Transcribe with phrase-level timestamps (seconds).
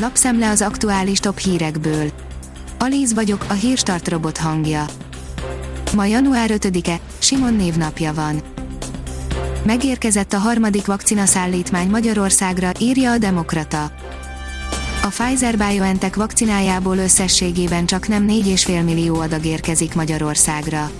[0.00, 2.10] Lapszemle az aktuális top hírekből.
[2.78, 4.84] Alíz vagyok, a hírstart robot hangja.
[5.94, 8.42] Ma január 5-e, Simon névnapja van.
[9.64, 13.92] Megérkezett a harmadik vakcinaszállítmány Magyarországra, írja a Demokrata.
[15.02, 20.90] A Pfizer-BioNTech vakcinájából összességében csak nem 4,5 millió adag érkezik Magyarországra.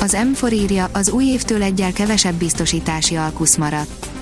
[0.00, 4.15] Az M4 írja, az új évtől egyel kevesebb biztosítási alkusz maradt.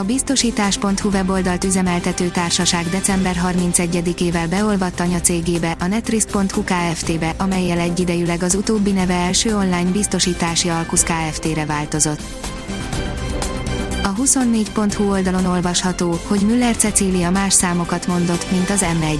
[0.00, 8.54] A biztosítás.hu weboldalt üzemeltető társaság december 31-ével beolvadt anyacégébe, a netrisk.hu Kft-be, amelyel egyidejűleg az
[8.54, 12.20] utóbbi neve első online biztosítási alkusz Kft-re változott.
[14.02, 19.18] A 24.hu oldalon olvasható, hogy Müller Cecília más számokat mondott, mint az M1.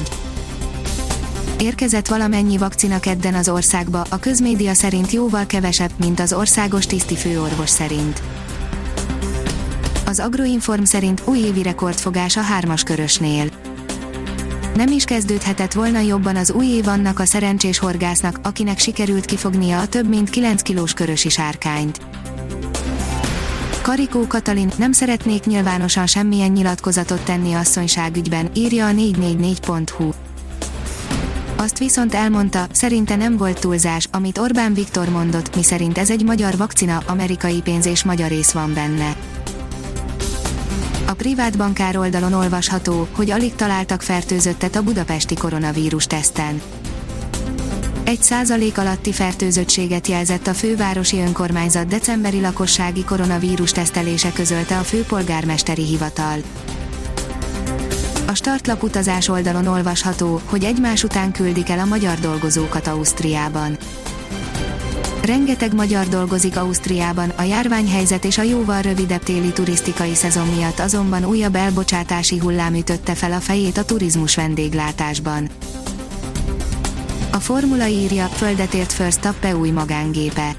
[1.58, 7.70] Érkezett valamennyi vakcina kedden az országba, a közmédia szerint jóval kevesebb, mint az országos tisztifőorvos
[7.70, 8.22] szerint.
[10.10, 13.50] Az Agroinform szerint újévi rekordfogás a hármas körösnél.
[14.74, 19.80] Nem is kezdődhetett volna jobban az új év annak a szerencsés horgásznak, akinek sikerült kifognia
[19.80, 22.00] a több mint 9 kilós körösi sárkányt.
[23.82, 30.10] Karikó Katalin, nem szeretnék nyilvánosan semmilyen nyilatkozatot tenni asszonyságügyben, írja a 444.hu.
[31.56, 36.56] Azt viszont elmondta, szerinte nem volt túlzás, amit Orbán Viktor mondott, miszerint ez egy magyar
[36.56, 39.16] vakcina, amerikai pénz és magyar rész van benne.
[41.10, 46.62] A privát bankár oldalon olvasható, hogy alig találtak fertőzöttet a budapesti koronavírus teszten.
[48.04, 55.84] Egy százalék alatti fertőzöttséget jelzett a fővárosi önkormányzat decemberi lakossági koronavírus tesztelése közölte a főpolgármesteri
[55.84, 56.38] hivatal.
[58.26, 63.76] A startlap utazás oldalon olvasható, hogy egymás után küldik el a magyar dolgozókat Ausztriában.
[65.22, 71.24] Rengeteg magyar dolgozik Ausztriában, a járványhelyzet és a jóval rövidebb téli turisztikai szezon miatt azonban
[71.24, 75.48] újabb elbocsátási hullám ütötte fel a fejét a turizmus vendéglátásban.
[77.32, 80.54] A formula írja, földet ért Verstappen új magángépe.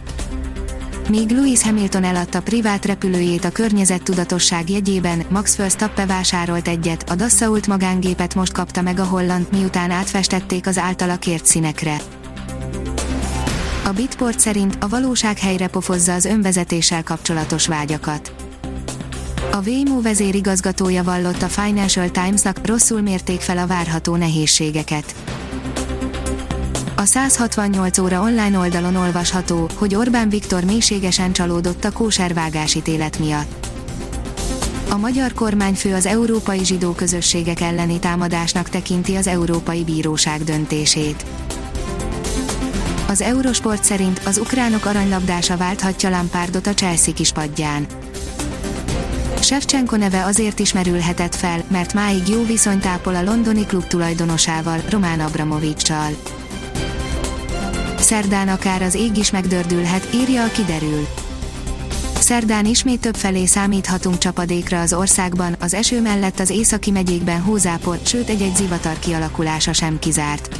[1.09, 7.67] Míg Lewis Hamilton eladta privát repülőjét a környezettudatosság jegyében, Max Verstappen vásárolt egyet, a Dassault
[7.67, 11.97] magángépet most kapta meg a holland, miután átfestették az általa kért színekre.
[13.83, 18.33] A Bitport szerint a valóság helyre pofozza az önvezetéssel kapcsolatos vágyakat.
[19.51, 25.15] A Waymo vezérigazgatója vallott a Financial Times-nak, rosszul mérték fel a várható nehézségeket.
[26.95, 33.67] A 168 óra online oldalon olvasható, hogy Orbán Viktor mélységesen csalódott a kóservágásítélet miatt.
[34.89, 41.25] A magyar kormányfő az európai zsidó közösségek elleni támadásnak tekinti az Európai Bíróság döntését.
[43.11, 47.85] Az Eurosport szerint az ukránok aranylabdása válthatja Lampardot a Chelsea kispadján.
[49.41, 54.81] Shevchenko neve azért is merülhetett fel, mert máig jó viszonyt ápol a londoni klub tulajdonosával,
[54.89, 56.09] Román Abramovicsal.
[57.99, 61.07] Szerdán akár az ég is megdördülhet, írja a kiderül.
[62.19, 67.99] Szerdán ismét több felé számíthatunk csapadékra az országban, az eső mellett az északi megyékben hózápor,
[68.05, 70.59] sőt egy-egy zivatar kialakulása sem kizárt.